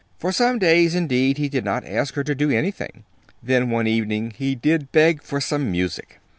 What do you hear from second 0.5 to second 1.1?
days,